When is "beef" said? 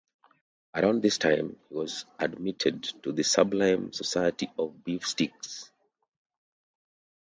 4.83-5.05